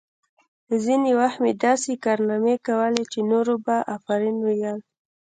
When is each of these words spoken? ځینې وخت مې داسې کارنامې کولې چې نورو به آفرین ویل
ځینې 0.83 1.11
وخت 1.19 1.37
مې 1.43 1.51
داسې 1.65 1.91
کارنامې 2.05 2.55
کولې 2.67 3.03
چې 3.11 3.19
نورو 3.31 3.53
به 3.65 3.75
آفرین 3.95 4.35
ویل 4.45 4.79